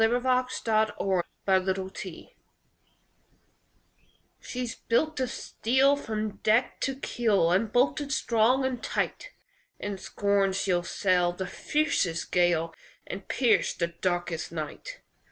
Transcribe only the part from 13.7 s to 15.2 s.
the darkest night.